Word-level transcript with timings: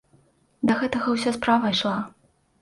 Да 0.69 0.77
гэтага 0.79 1.13
ўся 1.17 1.35
справа 1.37 1.71
ішла. 1.77 1.93